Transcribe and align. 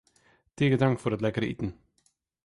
Tige 0.57 0.77
tank 0.81 0.97
foar 0.99 1.15
it 1.15 1.23
lekkere 1.23 1.47
iten. 1.53 1.69